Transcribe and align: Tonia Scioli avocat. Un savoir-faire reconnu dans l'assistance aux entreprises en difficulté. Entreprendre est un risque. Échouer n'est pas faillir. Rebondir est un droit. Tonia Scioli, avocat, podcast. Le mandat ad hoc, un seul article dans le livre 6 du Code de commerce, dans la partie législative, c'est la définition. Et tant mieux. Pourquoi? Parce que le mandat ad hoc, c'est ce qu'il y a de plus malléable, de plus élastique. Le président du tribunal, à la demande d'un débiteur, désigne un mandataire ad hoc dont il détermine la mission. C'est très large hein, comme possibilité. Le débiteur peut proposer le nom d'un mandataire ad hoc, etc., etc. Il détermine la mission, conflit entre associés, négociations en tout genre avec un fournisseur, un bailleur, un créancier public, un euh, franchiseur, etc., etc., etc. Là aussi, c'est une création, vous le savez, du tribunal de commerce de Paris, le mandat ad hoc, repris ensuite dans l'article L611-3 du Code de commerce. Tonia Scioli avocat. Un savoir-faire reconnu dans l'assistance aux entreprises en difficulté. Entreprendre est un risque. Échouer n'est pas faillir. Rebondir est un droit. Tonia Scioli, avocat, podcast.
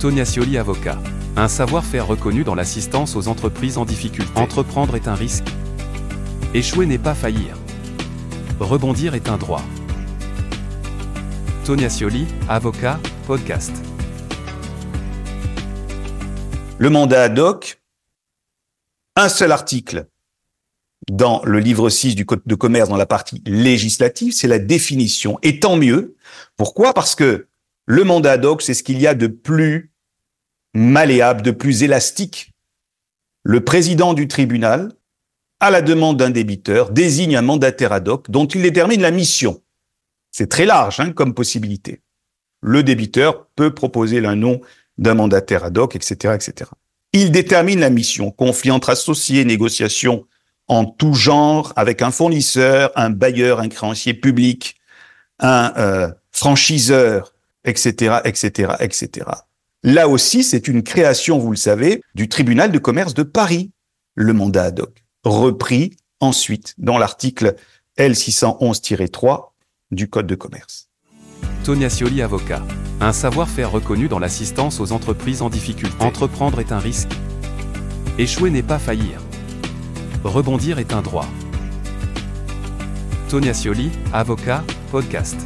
Tonia 0.00 0.26
Scioli 0.26 0.58
avocat. 0.58 0.98
Un 1.36 1.48
savoir-faire 1.48 2.06
reconnu 2.06 2.44
dans 2.44 2.54
l'assistance 2.54 3.16
aux 3.16 3.28
entreprises 3.28 3.78
en 3.78 3.86
difficulté. 3.86 4.30
Entreprendre 4.38 4.94
est 4.94 5.08
un 5.08 5.14
risque. 5.14 5.46
Échouer 6.52 6.84
n'est 6.84 6.98
pas 6.98 7.14
faillir. 7.14 7.56
Rebondir 8.60 9.14
est 9.14 9.30
un 9.30 9.38
droit. 9.38 9.62
Tonia 11.64 11.88
Scioli, 11.88 12.26
avocat, 12.46 13.00
podcast. 13.26 13.72
Le 16.78 16.90
mandat 16.90 17.22
ad 17.22 17.38
hoc, 17.38 17.80
un 19.16 19.30
seul 19.30 19.50
article 19.50 20.08
dans 21.10 21.40
le 21.44 21.58
livre 21.58 21.88
6 21.88 22.14
du 22.14 22.26
Code 22.26 22.42
de 22.44 22.54
commerce, 22.54 22.90
dans 22.90 22.98
la 22.98 23.06
partie 23.06 23.42
législative, 23.46 24.34
c'est 24.34 24.48
la 24.48 24.58
définition. 24.58 25.38
Et 25.42 25.58
tant 25.58 25.76
mieux. 25.76 26.16
Pourquoi? 26.58 26.92
Parce 26.92 27.14
que 27.14 27.46
le 27.86 28.04
mandat 28.04 28.32
ad 28.32 28.44
hoc, 28.44 28.62
c'est 28.62 28.74
ce 28.74 28.82
qu'il 28.82 29.00
y 29.00 29.06
a 29.06 29.14
de 29.14 29.28
plus 29.28 29.92
malléable, 30.74 31.42
de 31.42 31.52
plus 31.52 31.84
élastique. 31.84 32.52
Le 33.44 33.64
président 33.64 34.12
du 34.12 34.26
tribunal, 34.26 34.92
à 35.60 35.70
la 35.70 35.80
demande 35.80 36.18
d'un 36.18 36.30
débiteur, 36.30 36.90
désigne 36.90 37.36
un 37.36 37.42
mandataire 37.42 37.92
ad 37.92 38.08
hoc 38.08 38.30
dont 38.30 38.46
il 38.46 38.60
détermine 38.62 39.00
la 39.00 39.12
mission. 39.12 39.62
C'est 40.32 40.48
très 40.48 40.66
large 40.66 41.00
hein, 41.00 41.12
comme 41.12 41.32
possibilité. 41.32 42.02
Le 42.60 42.82
débiteur 42.82 43.46
peut 43.54 43.72
proposer 43.72 44.20
le 44.20 44.34
nom 44.34 44.60
d'un 44.98 45.14
mandataire 45.14 45.64
ad 45.64 45.78
hoc, 45.78 45.94
etc., 45.94 46.34
etc. 46.34 46.70
Il 47.12 47.30
détermine 47.30 47.80
la 47.80 47.90
mission, 47.90 48.32
conflit 48.32 48.72
entre 48.72 48.90
associés, 48.90 49.44
négociations 49.44 50.26
en 50.68 50.84
tout 50.84 51.14
genre 51.14 51.72
avec 51.76 52.02
un 52.02 52.10
fournisseur, 52.10 52.90
un 52.96 53.10
bailleur, 53.10 53.60
un 53.60 53.68
créancier 53.68 54.14
public, 54.14 54.76
un 55.38 55.72
euh, 55.76 56.12
franchiseur, 56.32 57.35
etc., 57.66 58.20
etc., 58.24 58.72
etc. 58.80 59.26
Là 59.82 60.08
aussi, 60.08 60.42
c'est 60.42 60.68
une 60.68 60.82
création, 60.82 61.38
vous 61.38 61.50
le 61.50 61.56
savez, 61.56 62.02
du 62.14 62.28
tribunal 62.28 62.72
de 62.72 62.78
commerce 62.78 63.14
de 63.14 63.22
Paris, 63.22 63.70
le 64.14 64.32
mandat 64.32 64.64
ad 64.64 64.80
hoc, 64.80 65.04
repris 65.24 65.96
ensuite 66.20 66.74
dans 66.78 66.98
l'article 66.98 67.56
L611-3 67.98 69.50
du 69.90 70.08
Code 70.08 70.26
de 70.26 70.34
commerce. 70.34 70.88
Tonia 71.64 71.90
Scioli 71.90 72.22
avocat. 72.22 72.62
Un 73.00 73.12
savoir-faire 73.12 73.70
reconnu 73.70 74.08
dans 74.08 74.18
l'assistance 74.18 74.80
aux 74.80 74.92
entreprises 74.92 75.42
en 75.42 75.50
difficulté. 75.50 76.02
Entreprendre 76.02 76.60
est 76.60 76.72
un 76.72 76.78
risque. 76.78 77.10
Échouer 78.18 78.50
n'est 78.50 78.62
pas 78.62 78.78
faillir. 78.78 79.20
Rebondir 80.24 80.78
est 80.78 80.92
un 80.92 81.02
droit. 81.02 81.26
Tonia 83.28 83.52
Scioli, 83.52 83.90
avocat, 84.12 84.64
podcast. 84.90 85.36